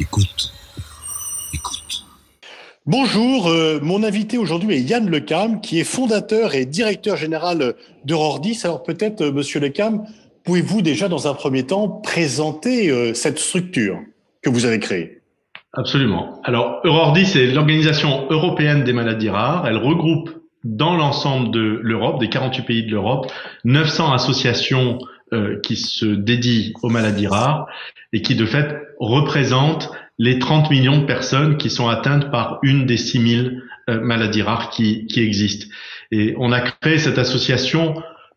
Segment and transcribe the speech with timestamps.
[0.00, 0.50] Écoute.
[1.52, 2.06] Écoute.
[2.86, 7.74] Bonjour, euh, mon invité aujourd'hui est Yann Lecam, qui est fondateur et directeur général
[8.06, 8.58] d'Eurordis.
[8.64, 10.06] Alors peut-être, euh, Monsieur Lecam,
[10.44, 13.98] pouvez-vous déjà dans un premier temps présenter euh, cette structure
[14.40, 15.20] que vous avez créée?
[15.74, 16.40] Absolument.
[16.44, 19.66] Alors Eurordis, c'est l'organisation européenne des maladies rares.
[19.66, 20.30] Elle regroupe
[20.64, 23.30] dans l'ensemble de l'Europe, des 48 pays de l'Europe,
[23.64, 24.98] 900 associations
[25.32, 27.68] euh, qui se dédient aux maladies rares
[28.12, 32.84] et qui de fait représentent les 30 millions de personnes qui sont atteintes par une
[32.84, 35.66] des 6000 euh, maladies rares qui, qui existent.
[36.12, 37.94] Et on a créé cette association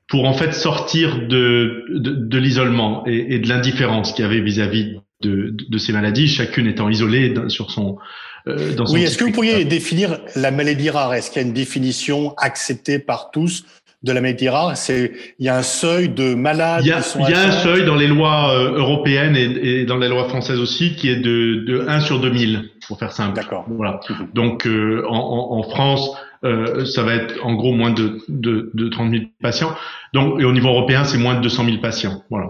[0.07, 4.39] pour en fait sortir de, de, de l'isolement et, et, de l'indifférence qu'il y avait
[4.39, 7.97] vis-à-vis de, de, ces maladies, chacune étant isolée sur son...
[8.47, 11.13] Euh, dans son oui, est-ce que vous pourriez définir la maladie rare?
[11.13, 13.65] Est-ce qu'il y a une définition acceptée par tous
[14.03, 16.81] de la maladie rare, c'est il y a un seuil de malades.
[16.83, 19.85] Il y a, il y a un seuil dans les lois euh, européennes et, et,
[19.85, 23.35] dans les lois françaises aussi qui est de, de 1 sur 2000 pour faire simple.
[23.35, 23.65] D'accord.
[23.69, 24.01] Voilà.
[24.33, 26.11] Donc euh, en, en, France,
[26.43, 29.73] euh, ça va être en gros moins de, de, de 30 000 patients.
[30.13, 32.23] Donc et au niveau européen, c'est moins de 200 000 patients.
[32.29, 32.49] Voilà.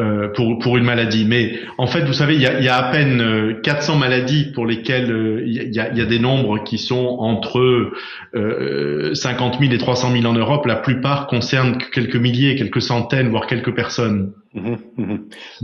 [0.00, 1.26] Euh, pour, pour une maladie.
[1.26, 3.98] Mais en fait, vous savez, il y a, il y a à peine 400 euh,
[3.98, 7.90] maladies pour lesquelles euh, il y, a, il y a des nombres qui sont entre
[8.34, 10.64] euh, 50 000 et 300 000 en Europe.
[10.64, 14.32] La plupart concernent quelques milliers, quelques centaines, voire quelques personnes.
[14.54, 15.16] Mmh, mmh.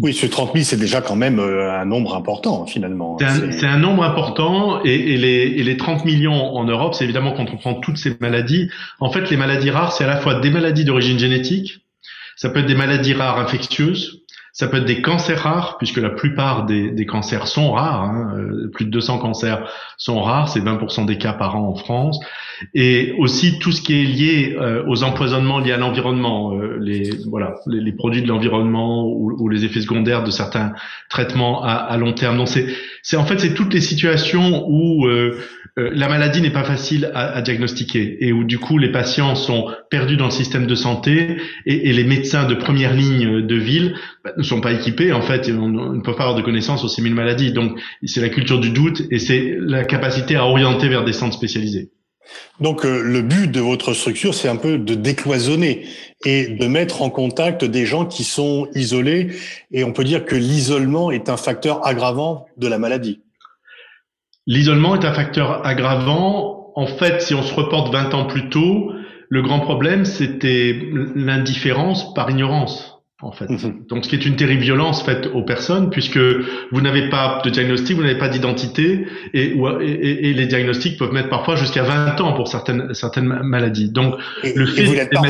[0.02, 3.16] Oui, ce 30 000, c'est déjà quand même un nombre important finalement.
[3.18, 7.04] C'est un, un, nombre important et, et, les, et les 30 millions en Europe, c'est
[7.04, 8.68] évidemment quand on prend toutes ces maladies.
[9.00, 11.80] En fait, les maladies rares, c'est à la fois des maladies d'origine génétique,
[12.36, 14.25] ça peut être des maladies rares infectieuses,
[14.56, 18.04] ça peut être des cancers rares, puisque la plupart des, des cancers sont rares.
[18.04, 18.38] Hein.
[18.38, 22.18] Euh, plus de 200 cancers sont rares, c'est 20% des cas par an en France.
[22.72, 27.10] Et aussi tout ce qui est lié euh, aux empoisonnements liés à l'environnement, euh, les
[27.28, 30.72] voilà, les, les produits de l'environnement ou, ou, les effets secondaires de certains
[31.10, 32.38] traitements à, à long terme.
[32.38, 32.66] Donc c'est,
[33.02, 35.06] c'est en fait c'est toutes les situations où
[35.76, 39.70] la maladie n'est pas facile à, à, diagnostiquer et où du coup les patients sont
[39.90, 43.94] perdus dans le système de santé et, et les médecins de première ligne de ville
[44.24, 46.84] bah, ne sont pas équipés en fait, et on, ne peut pas avoir de connaissances
[46.88, 47.52] ces mille maladies.
[47.52, 51.36] Donc c'est la culture du doute et c'est la capacité à orienter vers des centres
[51.36, 51.90] spécialisés.
[52.60, 55.86] Donc euh, le but de votre structure, c'est un peu de décloisonner
[56.24, 59.28] et de mettre en contact des gens qui sont isolés.
[59.70, 63.20] Et on peut dire que l'isolement est un facteur aggravant de la maladie.
[64.46, 66.72] L'isolement est un facteur aggravant.
[66.76, 68.92] En fait, si on se reporte 20 ans plus tôt,
[69.28, 73.48] le grand problème, c'était l'indifférence par ignorance en fait.
[73.48, 73.86] Mhm.
[73.88, 77.48] Donc, ce qui est une terrible violence faite aux personnes, puisque vous n'avez pas de
[77.48, 82.20] diagnostic, vous n'avez pas d'identité, et, et, et, les diagnostics peuvent mettre parfois jusqu'à 20
[82.20, 83.90] ans pour certaines certaines maladies.
[83.90, 85.22] Donc, le fait vous n'êtes pas,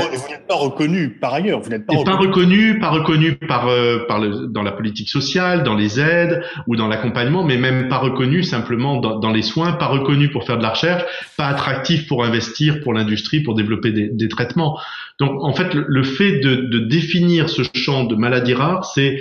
[0.49, 4.49] pas, reconnu par ailleurs, vous n'êtes pas, pas reconnu, pas reconnu par euh, par le,
[4.49, 8.97] dans la politique sociale, dans les aides ou dans l'accompagnement, mais même pas reconnu simplement
[8.97, 11.05] dans, dans, les soins, pas reconnu pour faire de la recherche,
[11.37, 14.77] pas attractif pour investir pour l'industrie, pour développer des, des, traitements.
[15.21, 19.21] Donc, en fait, le, le fait de, de définir ce champ de maladies rares, c'est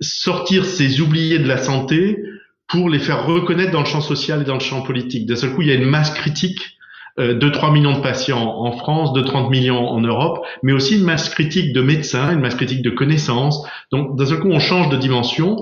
[0.00, 2.18] sortir ces oubliés de la santé
[2.68, 5.26] pour les faire reconnaître dans le champ social et dans le champ politique.
[5.26, 6.76] D'un seul coup, il y a une masse critique
[7.18, 10.96] euh, de 3 millions de patients en France, de 30 millions en Europe, mais aussi
[10.96, 13.66] une masse critique de médecins, une masse critique de connaissances.
[13.90, 15.56] Donc, d'un seul coup, on change de dimension.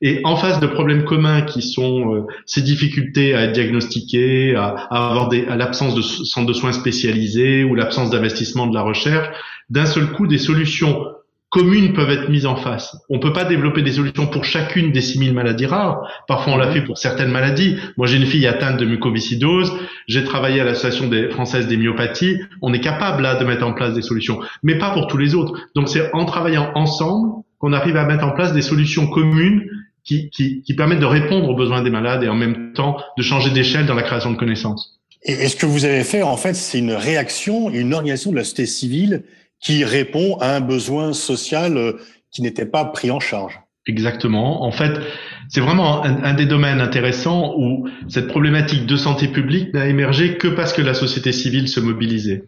[0.00, 4.86] Et en face de problèmes communs qui sont euh, ces difficultés à être diagnostiqués, à,
[4.90, 8.82] à avoir des, à l'absence de centres de soins spécialisés ou l'absence d'investissement de la
[8.82, 9.28] recherche,
[9.70, 11.04] d'un seul coup, des solutions
[11.50, 12.96] communes peuvent être mises en face.
[13.08, 16.02] On peut pas développer des solutions pour chacune des 6000 maladies rares.
[16.26, 17.76] Parfois, on l'a fait pour certaines maladies.
[17.96, 19.72] Moi, j'ai une fille atteinte de mucoviscidose.
[20.06, 22.40] J'ai travaillé à l'association des française des myopathies.
[22.60, 25.34] On est capable là de mettre en place des solutions, mais pas pour tous les
[25.34, 25.58] autres.
[25.74, 29.64] Donc, c'est en travaillant ensemble qu'on arrive à mettre en place des solutions communes
[30.04, 33.22] qui, qui, qui permettent de répondre aux besoins des malades et en même temps de
[33.22, 34.98] changer d'échelle dans la création de connaissances.
[35.22, 38.44] Et ce que vous avez fait, en fait, c'est une réaction, une organisation de la
[38.44, 39.24] société civile
[39.60, 41.92] qui répond à un besoin social euh,
[42.30, 43.58] qui n'était pas pris en charge.
[43.86, 44.64] Exactement.
[44.64, 45.00] En fait,
[45.48, 50.46] c'est vraiment un, des domaines intéressants où cette problématique de santé publique n'a émergé que
[50.46, 52.44] parce que la société civile se mobilisait.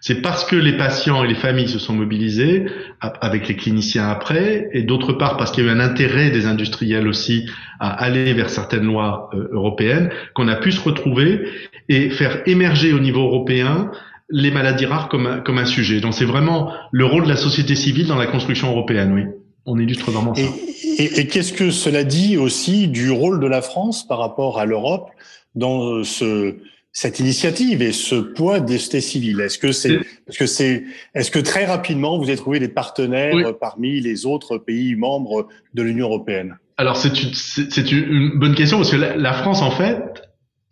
[0.00, 2.66] C'est parce que les patients et les familles se sont mobilisés,
[3.00, 6.46] avec les cliniciens après, et d'autre part parce qu'il y a eu un intérêt des
[6.46, 11.44] industriels aussi à aller vers certaines lois euh, européennes, qu'on a pu se retrouver
[11.88, 13.90] et faire émerger au niveau européen
[14.28, 16.00] les maladies rares comme un, comme un sujet.
[16.00, 19.22] Donc c'est vraiment le rôle de la société civile dans la construction européenne, oui.
[19.64, 20.42] On illustre vraiment ça.
[20.42, 24.58] Et, et, et qu'est-ce que cela dit aussi du rôle de la France par rapport
[24.58, 25.10] à l'Europe
[25.54, 26.56] dans ce,
[26.92, 29.40] cette initiative et ce poids des sociétés civiles?
[29.40, 29.94] Est-ce que c'est,
[30.28, 30.84] est-ce que c'est,
[31.14, 33.44] est-ce que très rapidement vous avez trouvé des partenaires oui.
[33.60, 36.58] parmi les autres pays membres de l'Union européenne?
[36.76, 40.22] Alors c'est une, c'est une bonne question parce que la, France en fait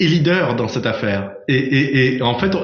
[0.06, 1.32] leader dans cette affaire.
[1.49, 2.56] Et, en fait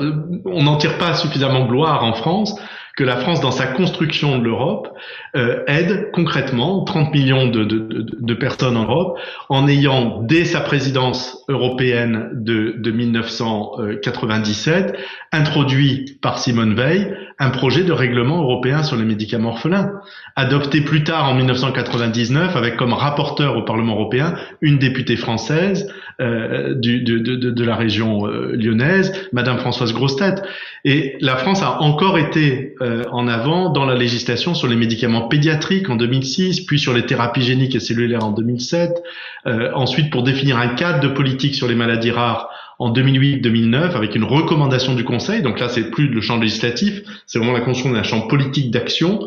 [0.44, 2.58] on n'en tire pas suffisamment gloire en France
[2.96, 4.88] que la France, dans sa construction de l'Europe,
[5.36, 9.18] euh, aide concrètement 30 millions de, de, personnes en Europe
[9.50, 14.96] en ayant, dès sa présidence européenne de, de 1997,
[15.32, 19.92] introduit par Simone Veil un projet de règlement européen sur les médicaments orphelins,
[20.36, 26.74] adopté plus tard en 1999 avec comme rapporteur au Parlement européen une députée française euh,
[26.74, 30.36] du, de, la région euh, lyonnaise, Madame Françoise Grostet.
[30.84, 35.28] Et la France a encore été euh, en avant dans la législation sur les médicaments
[35.28, 39.02] pédiatriques en 2006, puis sur les thérapies géniques et cellulaires en 2007,
[39.46, 42.48] euh, ensuite pour définir un cadre de politique sur les maladies rares
[42.78, 45.42] en 2008-2009 avec une recommandation du Conseil.
[45.42, 49.20] Donc là, c'est plus le champ législatif, c'est vraiment la construction d'un champ politique d'action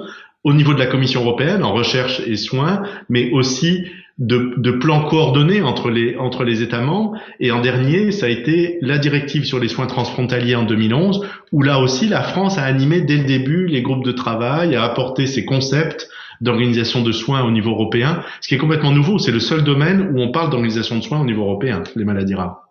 [0.43, 3.85] au niveau de la Commission européenne en recherche et soins, mais aussi
[4.19, 7.17] de, de, plans coordonnés entre les, entre les États membres.
[7.39, 11.61] Et en dernier, ça a été la directive sur les soins transfrontaliers en 2011, où
[11.61, 15.25] là aussi, la France a animé dès le début les groupes de travail, a apporté
[15.25, 16.09] ses concepts
[16.41, 19.19] d'organisation de soins au niveau européen, ce qui est complètement nouveau.
[19.19, 22.35] C'est le seul domaine où on parle d'organisation de soins au niveau européen, les maladies
[22.35, 22.68] rares.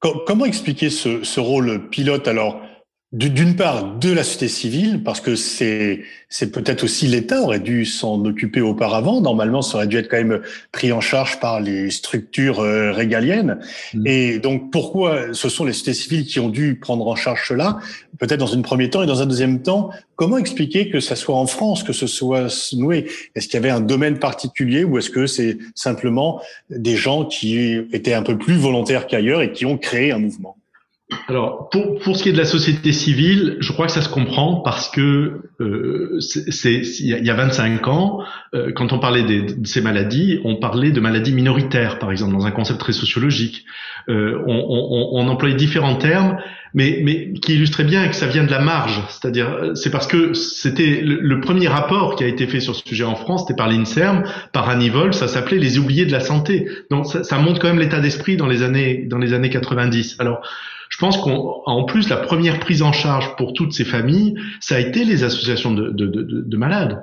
[0.00, 2.26] Comment expliquer ce, rôle pilote?
[2.26, 2.62] Alors
[3.12, 7.84] d'une part de la société civile parce que c'est c'est peut-être aussi l'État aurait dû
[7.84, 9.20] s'en occuper auparavant.
[9.20, 10.40] Normalement ça aurait dû être quand même
[10.70, 13.58] pris en charge par les structures euh, régaliennes.
[13.94, 14.06] Mmh.
[14.06, 17.80] et donc pourquoi ce sont les sociétés civiles qui ont dû prendre en charge cela?
[18.20, 21.34] Peut-être dans un premier temps et dans un deuxième temps comment expliquer que ça soit
[21.34, 23.06] en France que ce soit noué?
[23.34, 26.40] Est-ce qu'il y avait un domaine particulier ou est-ce que c'est simplement
[26.70, 30.59] des gens qui étaient un peu plus volontaires qu'ailleurs et qui ont créé un mouvement?
[31.28, 34.08] Alors, pour, pour ce qui est de la société civile, je crois que ça se
[34.08, 38.20] comprend parce que euh, il y a 25 ans,
[38.54, 42.32] euh, quand on parlait des, de ces maladies, on parlait de maladies minoritaires, par exemple,
[42.32, 43.64] dans un concept très sociologique.
[44.08, 46.38] Euh, on, on, on, employait différents termes,
[46.74, 49.00] mais, mais qui illustraient bien que ça vient de la marge.
[49.08, 53.04] C'est-à-dire, c'est parce que c'était le, premier rapport qui a été fait sur ce sujet
[53.04, 56.68] en France, c'était par l'Inserm, par Anivol, ça s'appelait les oubliés de la santé.
[56.90, 60.16] Donc, ça, ça montre quand même l'état d'esprit dans les années dans les années 90.
[60.18, 60.42] Alors
[61.00, 65.04] pense qu'en plus, la première prise en charge pour toutes ces familles, ça a été
[65.04, 67.02] les associations de, de, de, de malades.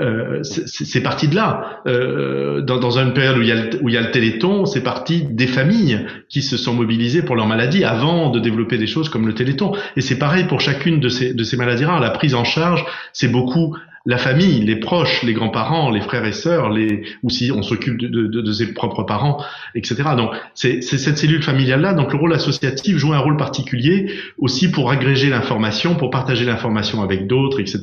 [0.00, 1.80] Euh, c'est parti de là.
[1.86, 3.48] Euh, dans, dans, une période où il,
[3.94, 7.84] y a le, téléthon, c'est parti des familles qui se sont mobilisées pour leur maladie
[7.84, 9.72] avant de développer des choses comme le téléthon.
[9.96, 12.00] Et c'est pareil pour chacune de ces maladies rares.
[12.00, 16.32] La prise en charge, c'est beaucoup la famille, les proches, les grands-parents, les frères et
[16.32, 19.42] sœurs, les ou si on s'occupe de, de, de, ses propres parents,
[19.74, 19.96] etc.
[20.16, 21.92] Donc c'est cette cellule familiale là.
[21.92, 27.02] Donc le rôle associatif joue un rôle particulier aussi pour agréger l'information, pour partager l'information
[27.02, 27.80] avec d'autres, etc.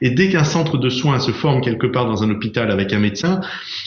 [0.00, 2.98] Et dès qu'un centre de soins se forme quelque part dans un hôpital avec un
[2.98, 3.40] médecin,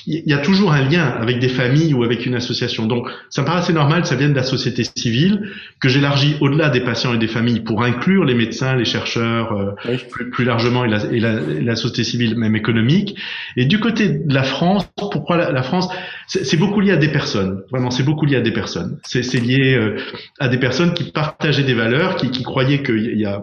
[0.07, 2.85] il y a toujours un lien avec des familles ou avec une association.
[2.85, 5.50] Donc ça me paraît assez normal, ça vient de la société civile
[5.80, 9.95] que j'élargis au-delà des patients et des familles pour inclure les médecins, les chercheurs, euh,
[10.09, 13.16] plus, plus, largement et la, et la la société civile, même économique.
[13.58, 15.90] Et du côté de la France, pourquoi la, France
[16.28, 17.62] C'est beaucoup lié à des personnes.
[17.72, 19.00] Vraiment, c'est beaucoup lié à des personnes.
[19.04, 19.98] C'est lié euh,
[20.40, 23.42] à des personnes qui partageaient des valeurs, qui, qui croyaient qu'il y a,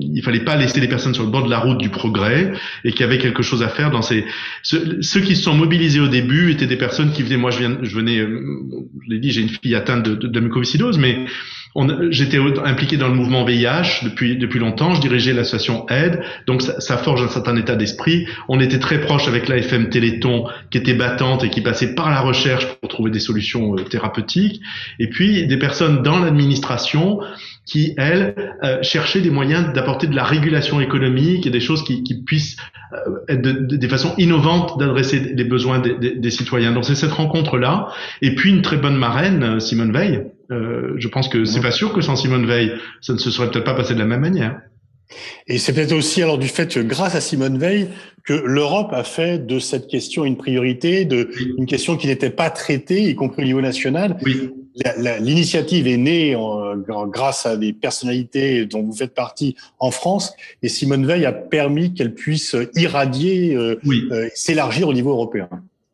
[0.00, 2.52] il fallait pas laisser les personnes sur le bord de la route du progrès
[2.84, 4.24] et qu'il y avait quelque chose à faire dans ces.
[4.62, 7.36] Ceux, qui se sont mobilisés au début étaient des personnes qui venaient.
[7.36, 8.40] Moi, je viens, je venais, euh,
[9.04, 11.26] je l'ai dit, j'ai une fille atteinte de, de, de mucoviscidose, mais
[12.10, 14.94] J'étais impliqué dans le mouvement VIH depuis depuis longtemps.
[14.94, 18.26] Je dirigeais l'association Aide, donc ça, ça, forge un certain état d'esprit.
[18.48, 22.20] On était très proche avec l'AFM Téléthon, qui était battante et qui passait par la
[22.20, 24.60] recherche pour trouver des solutions euh, thérapeutiques.
[24.98, 27.20] Et puis des personnes dans l'administration
[27.64, 32.02] qui, elles, euh, cherchaient des moyens d'apporter de la régulation économique et des choses qui,
[32.02, 32.56] qui puissent
[32.92, 32.96] euh,
[33.28, 36.72] être de, des façons innovantes d'adresser les besoins des, des, des citoyens.
[36.72, 37.88] Donc c'est cette rencontre-là.
[38.20, 41.92] Et puis une très bonne marraine, Simone Veil, euh, je pense que c'est pas sûr
[41.92, 44.60] que sans Simone Veil, ça ne se serait peut-être pas passé de la même manière.
[45.46, 47.88] Et c'est peut-être aussi alors du fait que grâce à Simone Veil
[48.24, 52.50] que l'Europe a fait de cette question une priorité, de une question qui n'était pas
[52.50, 54.16] traitée, y compris au niveau national.
[54.24, 54.50] Oui.
[55.20, 60.32] L'initiative est née en, grâce à des personnalités dont vous faites partie en France,
[60.62, 65.48] et Simone Veil a permis qu'elle puisse irradier, euh, euh, s'élargir au niveau européen.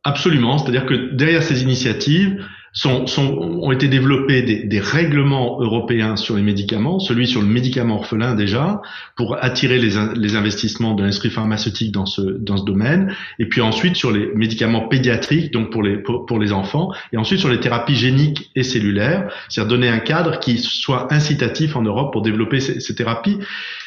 [0.05, 6.17] Absolument, c'est-à-dire que derrière ces initiatives, sont, sont, ont été développés des, des, règlements européens
[6.17, 8.83] sur les médicaments, celui sur le médicament orphelin déjà,
[9.17, 13.61] pour attirer les, les investissements de l'industrie pharmaceutique dans ce, dans ce domaine, et puis
[13.61, 17.61] ensuite sur les médicaments pédiatriques, donc pour les, pour, les enfants, et ensuite sur les
[17.61, 22.61] thérapies géniques et cellulaires, c'est-à-dire donner un cadre qui soit incitatif en Europe pour développer
[22.61, 23.39] ces, ces thérapies.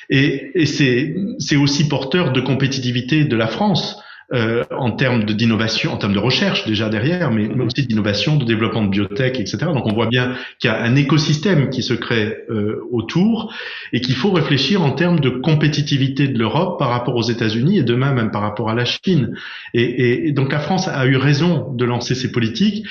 [0.09, 3.97] Et, et c'est aussi porteur de compétitivité de la France
[4.33, 8.83] euh, en termes d'innovation, en termes de recherche déjà derrière, mais, aussi d'innovation, de développement
[8.83, 9.57] de biotech, etc.
[9.73, 13.53] Donc on voit bien qu'il y a un écosystème qui se crée euh, autour
[13.93, 17.83] et qu'il faut réfléchir en termes de compétitivité de l'Europe par rapport aux États-Unis et
[17.83, 19.35] demain même par rapport à la Chine.
[19.73, 22.85] Et, et donc la France a eu raison de lancer ces politiques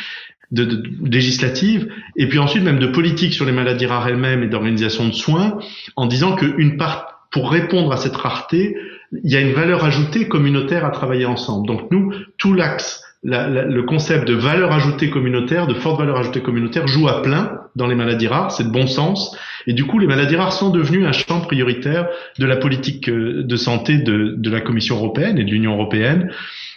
[0.50, 4.48] de, de, législative, et puis ensuite même de politique sur les maladies rares elles-mêmes et
[4.48, 5.58] d'organisation de soins,
[5.96, 8.76] en disant qu'une part, pour répondre à cette rareté,
[9.12, 11.66] il y a une valeur ajoutée communautaire à travailler ensemble.
[11.66, 16.86] Donc nous, tout l'axe, le concept de valeur ajoutée communautaire, de forte valeur ajoutée communautaire,
[16.86, 19.36] joue à plein dans les maladies rares, c'est de bon sens.
[19.66, 23.42] Et du coup, les maladies rares sont devenues un champ prioritaire de la politique euh,
[23.44, 26.30] de santé de, la Commission européenne et de l'Union européenne.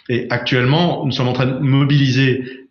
[0.08, 2.66] Et actuellement, nous sommes en train de mobiliser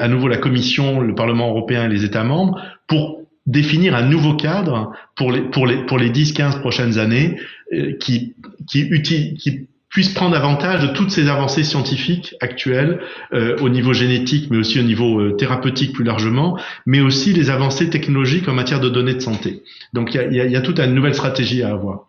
[0.00, 4.34] à nouveau la Commission, le Parlement européen et les États membres pour définir un nouveau
[4.34, 7.36] cadre pour les, pour les, pour les 10-15 prochaines années
[7.72, 8.36] euh, qui,
[8.68, 13.00] qui, qui puisse prendre avantage de toutes ces avancées scientifiques actuelles
[13.32, 17.50] euh, au niveau génétique, mais aussi au niveau euh, thérapeutique plus largement, mais aussi les
[17.50, 19.62] avancées technologiques en matière de données de santé.
[19.94, 22.04] Donc il y a, y a toute une nouvelle stratégie à avoir.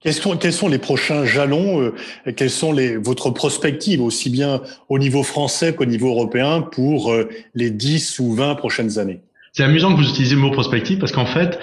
[0.00, 1.94] Quels sont, quels sont les prochains jalons euh,
[2.36, 7.28] Quelles sont les, votre prospective, aussi bien au niveau français qu'au niveau européen, pour euh,
[7.54, 9.20] les 10 ou 20 prochaines années?
[9.56, 11.58] C'est amusant que vous utilisez le mot prospective parce qu'en fait,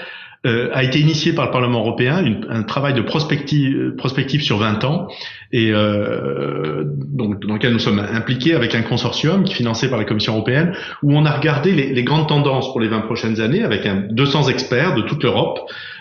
[0.47, 4.83] euh, a été initié par le Parlement européen un travail de prospective, prospective sur 20
[4.83, 5.07] ans.
[5.51, 10.33] Et euh, donc dans lequel nous sommes impliqués avec un consortium financé par la Commission
[10.33, 10.73] européenne
[11.03, 14.49] où on a regardé les, grandes tendances pour les 20 prochaines années avec un, 200
[14.49, 15.59] experts de toute l'Europe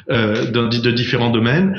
[0.08, 1.78] euh, de différents domaines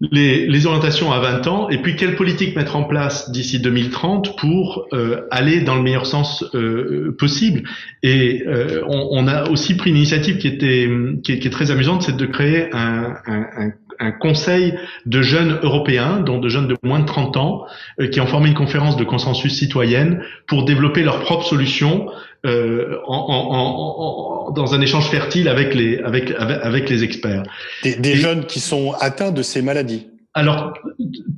[0.00, 4.36] les, les, orientations à 20 ans et puis quelle politique mettre en place d'ici 2030
[4.38, 7.62] pour euh, aller dans le meilleur sens euh, possible.
[8.02, 10.88] Et euh, on, on, a aussi pris une initiative qui était
[11.22, 14.74] qui est, très amusante, c'est de créer un, un, un un conseil
[15.06, 17.66] de jeunes européens, dont de jeunes de moins de 30 ans,
[18.00, 22.08] euh, qui ont formé une conférence de consensus citoyenne pour développer leurs propres solutions
[22.46, 27.42] euh, en, en, en, dans un échange fertile avec les, avec, avec, les experts.
[27.82, 30.06] Des, des jeunes qui sont atteints de ces maladies
[30.38, 30.74] alors,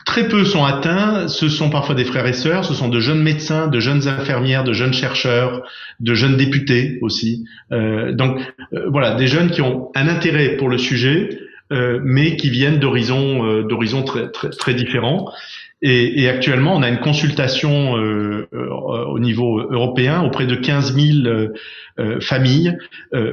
[0.04, 1.28] très peu sont atteints.
[1.28, 2.64] Ce sont parfois des frères et sœurs.
[2.64, 5.62] Ce sont de jeunes médecins, de jeunes infirmières, de jeunes chercheurs,
[6.00, 7.44] de jeunes députés aussi.
[7.70, 8.40] Euh, donc,
[8.72, 11.38] euh, voilà, des jeunes qui ont un intérêt pour le sujet,
[11.70, 15.30] euh, mais qui viennent d'horizons euh, d'horizons très, très, très différents.
[15.80, 18.68] Et, actuellement, on a une consultation euh, euh
[19.06, 22.76] au niveau européen auprès de 15 000 euh, familles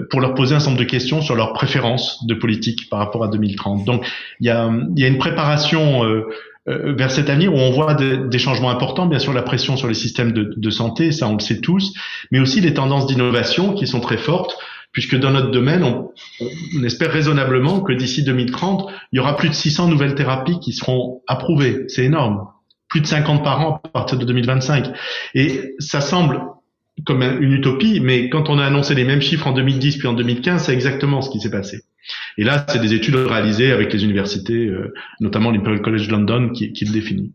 [0.09, 3.23] pour leur poser un certain nombre de questions sur leurs préférences de politique par rapport
[3.23, 3.85] à 2030.
[3.85, 4.05] Donc,
[4.39, 6.23] il y a, y a une préparation
[6.65, 9.93] vers cet avenir où on voit des changements importants, bien sûr la pression sur les
[9.93, 11.93] systèmes de, de santé, ça on le sait tous,
[12.31, 14.57] mais aussi les tendances d'innovation qui sont très fortes
[14.95, 19.53] puisque dans notre domaine, on, espère raisonnablement que d'ici 2030, il y aura plus de
[19.53, 21.83] 600 nouvelles thérapies qui seront approuvées.
[21.89, 22.47] C'est énorme.
[22.87, 24.87] Plus de 50 par an à partir de 2025.
[25.33, 26.41] Et ça semble
[27.05, 30.13] comme une utopie, mais quand on a annoncé les mêmes chiffres en 2010 puis en
[30.13, 31.81] 2015, c'est exactement ce qui s'est passé.
[32.37, 36.71] Et là, c'est des études réalisées avec les universités, euh, notamment l'Imperial College London, qui,
[36.71, 37.33] qui le définit.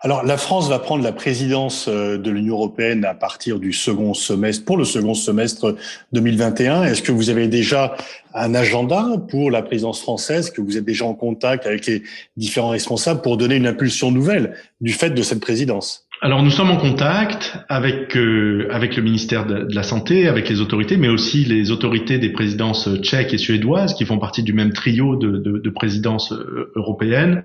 [0.00, 4.14] Alors, la France va prendre la présidence euh, de l'Union européenne à partir du second
[4.14, 5.74] semestre, pour le second semestre
[6.12, 6.84] 2021.
[6.84, 7.96] Est-ce que vous avez déjà
[8.34, 12.04] un agenda pour la présidence française, que vous êtes déjà en contact avec les
[12.36, 16.07] différents responsables pour donner une impulsion nouvelle du fait de cette présidence?
[16.20, 20.60] Alors nous sommes en contact avec euh, avec le ministère de, la santé, avec les
[20.60, 24.72] autorités, mais aussi les autorités des présidences tchèques et suédoises qui font partie du même
[24.72, 27.44] trio de présidences euh, européennes.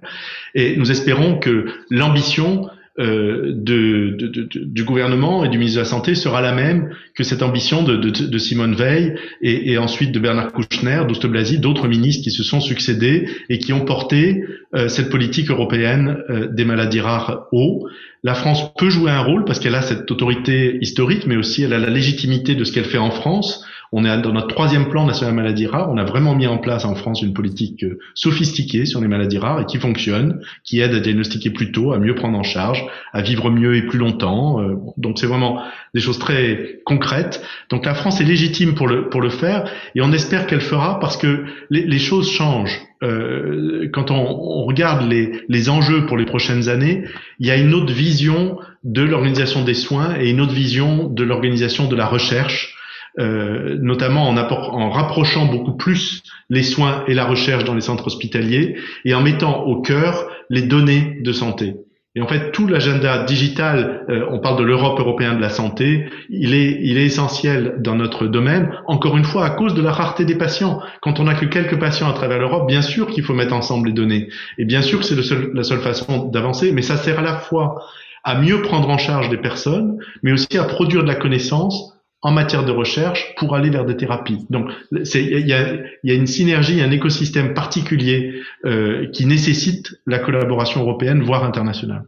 [0.55, 2.69] Et nous espérons que l'ambition
[2.99, 6.91] euh, de, de, de, du gouvernement et du ministre de la Santé sera la même
[7.15, 11.87] que cette ambition de, Simone Veil et, et, ensuite de Bernard Kouchner, d'Ouste Blasi, d'autres
[11.87, 14.43] ministres qui se sont succédés et qui ont porté
[14.75, 17.87] euh, cette politique européenne euh, des maladies rares haut.
[18.21, 21.73] La France peut jouer un rôle parce qu'elle a cette autorité historique, mais aussi elle
[21.73, 23.65] a la légitimité de ce qu'elle fait en France.
[23.95, 25.91] On est dans notre troisième plan national maladies rares.
[25.91, 29.37] On a vraiment mis en place en France une politique euh, sophistiquée sur les maladies
[29.37, 32.83] rares et qui fonctionne, qui aide à diagnostiquer plus tôt, à mieux prendre en charge,
[33.13, 34.59] à vivre mieux et plus longtemps.
[34.59, 35.61] Euh, donc c'est vraiment
[35.93, 37.45] des choses très concrètes.
[37.69, 40.99] Donc la France est légitime pour le pour le faire et on espère qu'elle fera
[40.99, 42.81] parce que les, choses changent.
[43.03, 47.03] Euh, quand on, on regarde les, les enjeux pour les prochaines années,
[47.39, 51.23] il y a une autre vision de l'organisation des soins et une autre vision de
[51.23, 52.75] l'organisation de la recherche
[53.19, 58.07] euh, notamment en, en, rapprochant beaucoup plus les soins et la recherche dans les centres
[58.07, 61.75] hospitaliers et en mettant au cœur les données de santé.
[62.15, 66.05] Et en fait, tout l'agenda digital, euh, on parle de l'Europe européenne de la santé,
[66.29, 70.35] il est, essentiel dans notre domaine, encore une fois, à cause de la rareté des
[70.35, 70.79] patients.
[71.01, 73.87] Quand on n'a que quelques patients à travers l'Europe, bien sûr qu'il faut mettre ensemble
[73.87, 74.29] les données.
[74.59, 77.83] Et bien sûr c'est la seule façon d'avancer, mais ça sert à la fois
[78.23, 81.92] à mieux prendre en charge des personnes, mais aussi à produire de la connaissance
[82.23, 84.45] en matière de recherche pour aller vers des thérapies.
[84.49, 88.33] Donc, il y a, a, une synergie, un écosystème particulier
[88.65, 92.05] euh, qui nécessite la collaboration européenne, voire internationale.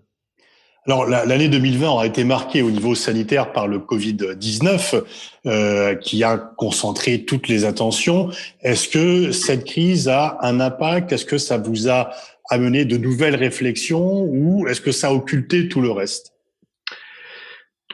[0.88, 5.04] Alors l'année 2020 aura été marquée au niveau sanitaire par le Covid-19
[5.48, 8.30] euh, qui a concentré toutes les attentions.
[8.62, 11.12] Est-ce que cette crise a un impact?
[11.12, 12.12] Est-ce que ça vous a
[12.52, 14.26] amené de nouvelles réflexions?
[14.26, 16.35] Ou est-ce que ça a occulté tout le reste?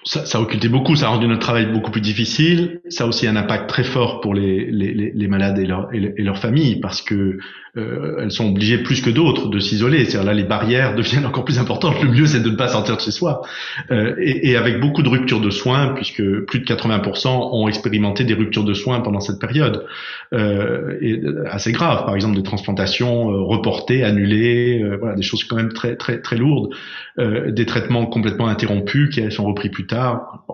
[0.04, 2.82] Ça, ça, a occulté beaucoup, ça a rendu notre travail beaucoup plus difficile.
[2.90, 6.40] Ça a aussi un impact très fort pour les, les, malades et, leur, et, leurs
[6.40, 7.38] familles parce que
[7.78, 10.06] euh, elles sont obligées plus que d'autres de s'isoler.
[10.06, 12.02] C'est-à-dire là, les barrières deviennent encore plus importantes.
[12.04, 13.42] Le mieux, c'est de ne pas sortir de chez soi.
[13.92, 18.24] Euh, et, et, avec beaucoup de ruptures de soins, puisque plus de 80% ont expérimenté
[18.24, 19.86] des ruptures de soins pendant cette période,
[20.34, 22.06] euh, et assez grave.
[22.06, 26.22] Par exemple, des transplantations euh, reportées, annulées, euh, voilà, des choses quand même très très
[26.22, 26.74] très lourdes,
[27.18, 30.46] des traitements complètement interrompus qui sont repris plus tard.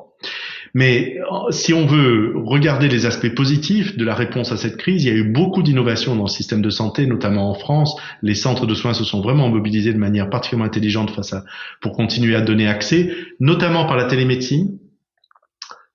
[0.78, 5.04] Mais euh, si on veut regarder les aspects positifs de la réponse à cette crise,
[5.04, 8.00] il y a eu beaucoup d'innovations dans le système de santé, notamment en France.
[8.22, 11.46] Les centres de soins se sont vraiment mobilisés de manière particulièrement intelligente face à,
[11.82, 14.78] pour continuer à donner accès, notamment par la télémédecine,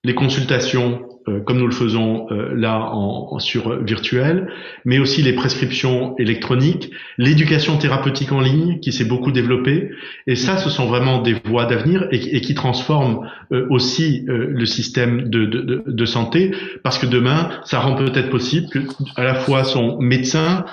[0.02, 1.02] les consultations
[1.46, 4.48] comme nous le faisons euh, là en, sur virtuel,
[4.84, 9.90] mais aussi les prescriptions électroniques, l'éducation thérapeutique en ligne qui s'est beaucoup développée.
[10.26, 15.28] Et ça, ce sont vraiment des voies d'avenir et, qui transforment euh, aussi le système
[15.28, 16.52] de, de, de, santé,
[16.82, 18.80] parce que demain, ça rend peut-être possible que
[19.16, 20.64] à la fois son médecin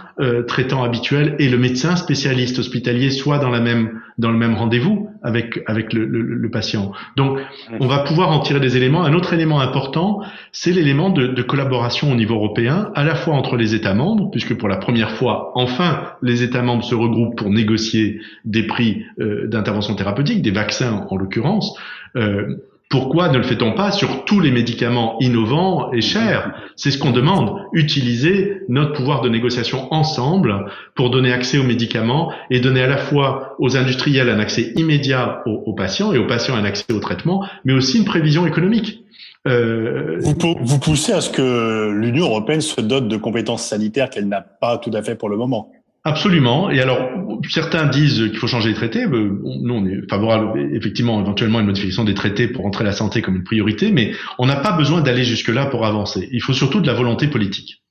[0.48, 5.10] traitant habituel et le médecin spécialiste hospitalier soient dans la même dans le même rendez-vous
[5.24, 6.92] avec avec le, le, le patient.
[7.16, 7.40] Donc,
[7.80, 9.04] on va pouvoir en tirer des éléments.
[9.04, 10.22] Un autre élément important,
[10.52, 14.56] c'est l'élément de, collaboration au niveau européen, à la fois entre les États membres, puisque
[14.56, 19.48] pour la première fois, enfin, les États membres se regroupent pour négocier des prix euh,
[19.48, 21.76] d'intervention thérapeutique, des vaccins en l'occurrence.
[22.15, 22.58] Euh,
[22.89, 27.12] pourquoi ne le fait-on pas sur tous les médicaments innovants et chers C'est ce qu'on
[27.12, 27.56] demande.
[27.71, 32.97] Utiliser notre pouvoir de négociation ensemble pour donner accès aux médicaments et donner à la
[32.97, 37.45] fois aux industriels un accès immédiat aux patients et aux patients un accès au traitement,
[37.63, 39.04] mais aussi une prévision économique.
[39.47, 44.28] Euh, vous, vous poussez à ce que l'Union européenne se dote de compétences sanitaires qu'elle
[44.28, 45.71] n'a pas tout à fait pour le moment.
[46.06, 46.70] Absolument.
[46.70, 47.10] Et alors,
[47.50, 49.04] certains disent qu'il faut changer les traités.
[49.04, 52.94] Euh, nous, on est favorable, effectivement, éventuellement, à une modification des traités pour entrer la
[52.94, 56.30] santé comme une priorité, mais on n'a pas besoin d'aller jusque-là pour avancer.
[56.32, 57.84] Il faut surtout de la volonté politique.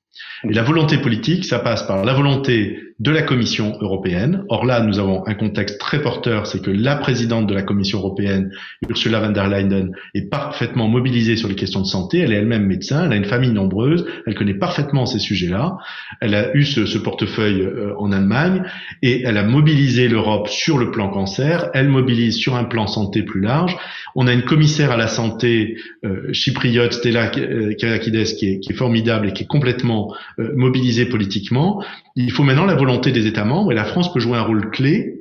[0.49, 4.45] Et la volonté politique, ça passe par la volonté de la Commission européenne.
[4.49, 8.01] Or là, nous avons un contexte très porteur, c'est que la présidente de la Commission
[8.01, 8.51] européenne,
[8.89, 12.19] Ursula von der Leyen, est parfaitement mobilisée sur les questions de santé.
[12.19, 15.79] Elle est elle-même médecin, elle a une famille nombreuse, elle connaît parfaitement ces sujets-là.
[16.21, 18.65] Elle a eu ce, portefeuille euh, en Allemagne
[19.03, 21.71] et elle a mobilisé l'Europe sur le plan cancer.
[21.75, 23.77] Elle mobilise sur un plan santé plus large.
[24.17, 28.73] On a une commissaire à la santé euh, chypriote, Stella euh, Kyriakides, qui est, qui
[28.73, 31.83] est formidable et qui est complètement mobilisée politiquement.
[32.17, 34.71] Il faut maintenant la volonté des États membres et la France peut jouer un rôle
[34.71, 35.15] clé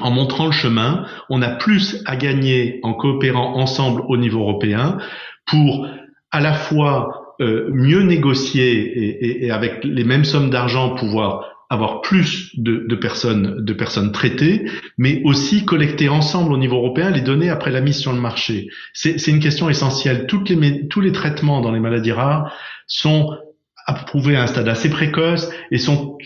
[0.00, 1.06] en montrant le chemin.
[1.30, 4.98] On a plus à gagner en coopérant ensemble au niveau européen
[5.46, 5.86] pour
[6.30, 12.50] à la fois euh, mieux négocier et, avec les mêmes sommes d'argent pouvoir avoir plus
[12.56, 14.64] de, de, personnes de personnes traitées,
[14.96, 18.68] mais aussi collecter ensemble au niveau européen les données après la mise sur le marché.
[18.94, 20.26] C'est une question essentielle.
[20.26, 22.54] Toutes les, tous les traitements dans les maladies rares
[22.86, 23.36] sont
[23.86, 26.16] approuvés à un stade assez précoce et sont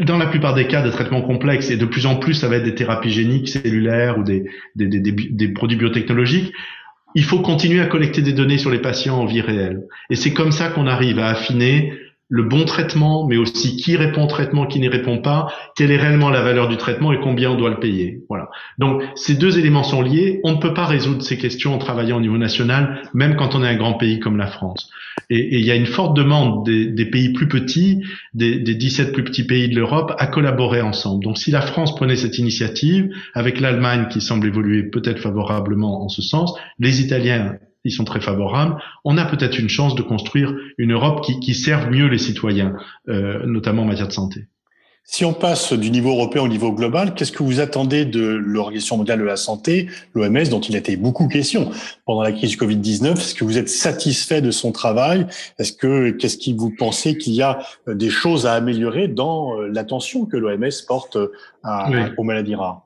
[0.00, 2.56] dans la plupart des cas de traitements complexes et de plus en plus ça va
[2.56, 6.52] être des thérapies géniques, cellulaires ou des, des, des, des produits biotechnologiques.
[7.14, 9.82] Il faut continuer à collecter des données sur les patients en vie réelle.
[10.10, 11.92] Et c'est comme ça qu'on arrive à affiner
[12.28, 15.96] le bon traitement, mais aussi qui répond au traitement, qui n'y répond pas, quelle est
[15.96, 18.20] réellement la valeur du traitement et combien on doit le payer.
[18.28, 18.48] Voilà.
[18.78, 20.40] Donc ces deux éléments sont liés.
[20.42, 23.62] On ne peut pas résoudre ces questions en travaillant au niveau national, même quand on
[23.62, 24.90] est un grand pays comme la France.
[25.30, 28.02] Et, il y a une forte demande des, pays plus petits,
[28.34, 31.24] des, des 17 plus petits pays de l'Europe, à collaborer ensemble.
[31.24, 36.08] Donc si la France prenait cette initiative, avec l'Allemagne qui semble évoluer peut-être favorablement en
[36.08, 38.76] ce sens, les Italiens ils sont très favorables.
[39.04, 42.74] On a peut-être une chance de construire une Europe qui, qui serve mieux les citoyens,
[43.08, 44.46] euh, notamment en matière de santé.
[45.08, 48.96] Si on passe du niveau européen au niveau global, qu'est-ce que vous attendez de l'Organisation
[48.96, 51.70] mondiale de la santé, l'OMS, dont il a été beaucoup question
[52.06, 55.28] pendant la crise du Covid-19 Est-ce que vous êtes satisfait de son travail?
[55.60, 59.56] Est-ce que qu'est-ce qui vous pensez qu'il y a euh, des choses à améliorer dans
[59.60, 61.16] euh, l'attention que l'OMS porte
[61.62, 62.85] à, aux maladies rares?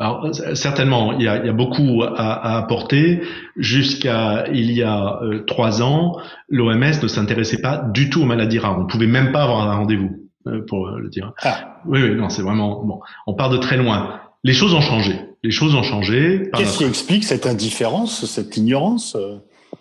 [0.00, 3.20] Alors certainement, il y a, il y a beaucoup à, à apporter.
[3.56, 6.16] Jusqu'à il y a euh, trois ans,
[6.48, 8.80] l'OMS ne s'intéressait pas du tout aux maladies rares.
[8.80, 11.32] On pouvait même pas avoir un rendez-vous euh, pour le dire.
[11.42, 11.82] Ah.
[11.86, 13.00] Oui, oui, non, c'est vraiment bon.
[13.26, 14.20] On part de très loin.
[14.42, 15.20] Les choses ont changé.
[15.44, 16.48] Les choses ont changé.
[16.56, 19.16] Qu'est-ce qui explique cette indifférence, cette ignorance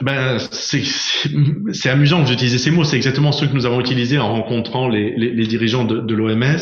[0.02, 2.84] ben, c'est amusant que j'utilise ces mots.
[2.84, 6.14] C'est exactement ceux que nous avons utilisés en rencontrant les, les, les dirigeants de, de
[6.14, 6.58] l'OMS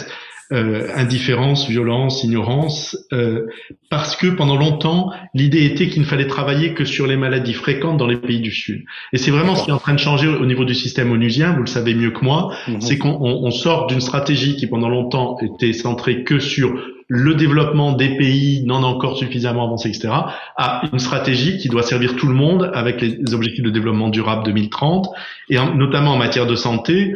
[0.53, 3.47] euh, indifférence, violence, ignorance, euh,
[3.89, 7.97] parce que pendant longtemps, l'idée était qu'il ne fallait travailler que sur les maladies fréquentes
[7.97, 8.86] dans les pays du Sud.
[9.12, 11.51] Et c'est vraiment ce qui est en train de changer au niveau du système onusien,
[11.51, 12.79] vous le savez mieux que moi, mhm.
[12.79, 16.79] c'est qu'on sort d'une stratégie qui pendant longtemps était centrée que sur
[17.10, 20.10] le développement des pays non encore suffisamment avancés, etc.,
[20.57, 24.45] à une stratégie qui doit servir tout le monde avec les objectifs de développement durable
[24.45, 25.07] 2030,
[25.49, 27.13] et notamment en matière de santé,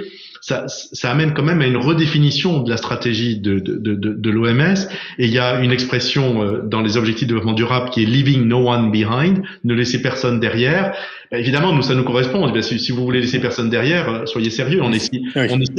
[0.52, 4.30] ça, ça amène quand même à une redéfinition de la stratégie de, de, de, de
[4.30, 4.76] l'OMS.
[5.18, 8.06] Et il y a une expression euh, dans les objectifs de développement durable qui est
[8.06, 10.94] leaving no one behind, ne laisser personne derrière.
[11.32, 12.44] Bah, évidemment, nous, ça nous correspond.
[12.44, 14.82] On dit, si, si, vous voulez laisser personne derrière, euh, soyez sérieux.
[14.84, 15.10] On est,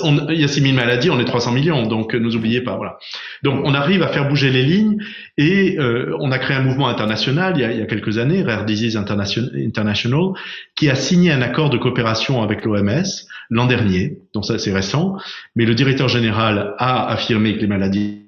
[0.02, 2.76] on, il y a 6000 maladies, on est 300 millions, donc ne nous oubliez pas.
[2.76, 2.98] Voilà.
[3.42, 4.96] Donc, on arrive à faire bouger les lignes
[5.36, 8.16] et euh, on a créé un mouvement international il y a, il y a quelques
[8.16, 10.32] années, Rare Disease International, International,
[10.76, 14.18] qui a signé un accord de coopération avec l'OMS l'an dernier.
[14.34, 15.16] Donc ça, c'est récent.
[15.54, 18.18] Mais le directeur général a affirmé que les maladies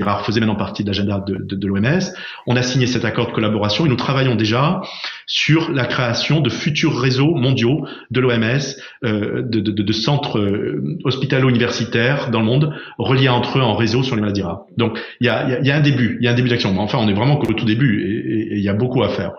[0.00, 2.00] rares faisaient maintenant partie de l'agenda de, l'OMS.
[2.46, 4.80] On a signé cet accord de collaboration et nous travaillons déjà
[5.26, 8.60] sur la création de futurs réseaux mondiaux de l'OMS,
[9.04, 14.22] euh, de, centres euh, hospitalo-universitaires dans le monde, reliés entre eux en réseau sur les
[14.22, 14.64] maladies rares.
[14.78, 16.74] Donc il y a, un début, il y a un début d'action.
[16.78, 19.32] Enfin, on est vraiment qu'au tout début et il y a beaucoup à faire.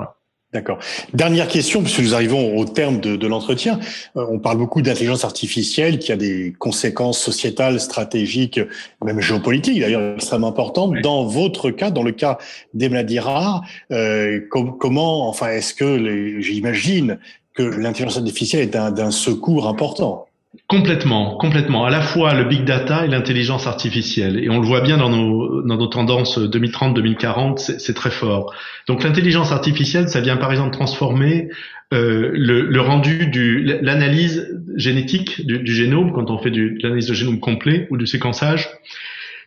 [0.53, 0.79] D'accord.
[1.13, 3.79] Dernière question, puisque nous arrivons au terme de, de l'entretien.
[4.17, 8.59] Euh, on parle beaucoup d'intelligence artificielle qui a des conséquences sociétales, stratégiques,
[9.01, 10.93] même géopolitiques d'ailleurs extrêmement importantes.
[11.01, 12.37] Dans votre cas, dans le cas
[12.73, 17.17] des maladies rares, euh, comment, enfin, est-ce que j'imagine
[17.53, 20.27] que l'intelligence artificielle est d'un secours important?
[20.71, 21.83] Complètement, complètement.
[21.83, 24.41] À la fois le big data et l'intelligence artificielle.
[24.41, 28.55] Et on le voit bien dans nos, dans nos tendances 2030-2040, c'est très fort.
[28.87, 31.49] Donc l'intelligence artificielle, ça vient par exemple transformer
[31.93, 37.41] euh, le, rendu du l'analyse génétique du, génome quand on fait du, l'analyse de génome
[37.41, 38.69] complet ou du séquençage.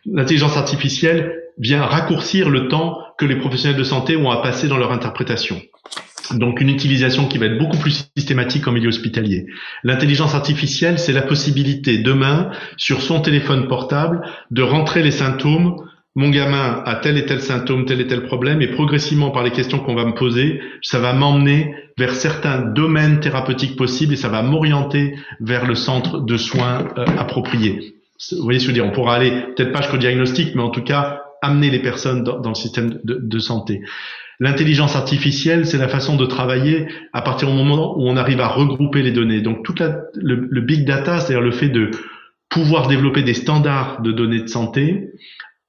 [0.05, 4.77] L'intelligence artificielle vient raccourcir le temps que les professionnels de santé ont à passer dans
[4.77, 5.59] leur interprétation.
[6.33, 9.45] Donc une utilisation qui va être beaucoup plus systématique en milieu hospitalier.
[9.83, 15.75] L'intelligence artificielle, c'est la possibilité demain, sur son téléphone portable, de rentrer les symptômes.
[16.15, 19.51] Mon gamin a tel et tel symptôme, tel et tel problème, et progressivement par les
[19.51, 24.29] questions qu'on va me poser, ça va m'emmener vers certains domaines thérapeutiques possibles et ça
[24.29, 27.95] va m'orienter vers le centre de soins euh, approprié.
[28.31, 28.91] Vous voyez ce que je veux dire?
[28.91, 32.49] On pourra aller peut-être pas jusqu'au diagnostic, mais en tout cas amener les personnes dans,
[32.49, 33.81] le système de, de santé.
[34.39, 38.47] L'intelligence artificielle, c'est la façon de travailler à partir du moment où on arrive à
[38.47, 39.41] regrouper les données.
[39.41, 41.91] Donc toute la, le, big data, c'est-à-dire le fait de
[42.49, 45.09] pouvoir développer des standards de données de santé,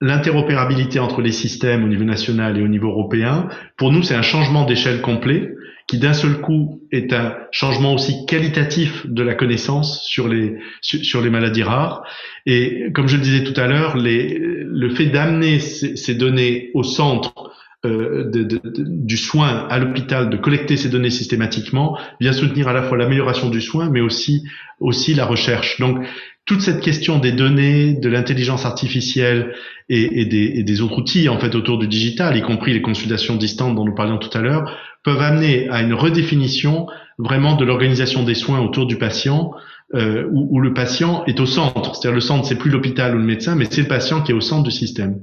[0.01, 4.23] l'interopérabilité entre les systèmes au niveau national et au niveau européen, pour nous, c'est un
[4.23, 5.53] changement d'échelle complet
[5.87, 11.63] qui d'un seul coup est un changement aussi qualitatif de la connaissance sur les maladies
[11.63, 12.03] rares.
[12.45, 17.53] Et comme je le disais tout à l'heure, le fait d'amener ces données au centre
[17.87, 18.31] euh,
[18.77, 23.49] du soin à l'hôpital, de collecter ces données systématiquement, vient soutenir à la fois l'amélioration
[23.49, 24.45] du soin, mais aussi
[24.81, 25.81] aussi la recherche.
[25.81, 26.05] Donc
[26.45, 29.55] toute cette question des données, de l'intelligence artificielle
[29.89, 32.83] et, et, des, et, des, autres outils en fait autour du digital, y compris les
[32.83, 36.87] consultations distantes dont nous parlions tout à l'heure, peuvent amener à une redéfinition
[37.19, 39.53] vraiment de l'organisation des soins autour du patient,
[39.95, 41.95] euh, où, où, le patient est au centre.
[41.95, 44.35] C'est-à-dire le centre, c'est plus l'hôpital ou le médecin, mais c'est le patient qui est
[44.35, 45.21] au centre du système.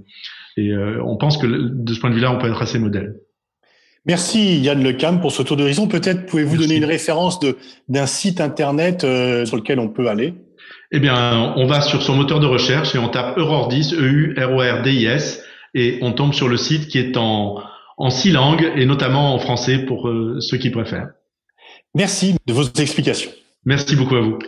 [0.58, 3.16] Et euh, on pense que de ce point de vue-là, on peut être assez modèle.
[4.06, 5.88] Merci Yann Lecam pour ce tour d'horizon.
[5.88, 7.40] Peut-être pouvez-vous donner une référence
[7.88, 10.34] d'un site internet euh, sur lequel on peut aller?
[10.92, 16.00] Eh bien, on va sur son moteur de recherche et on tape Eurordis, E-U-R-O-R-D-I-S, et
[16.02, 17.62] on tombe sur le site qui est en,
[17.98, 21.10] en six langues et notamment en français pour euh, ceux qui préfèrent.
[21.96, 23.32] Merci de vos explications.
[23.66, 24.40] Merci beaucoup à vous.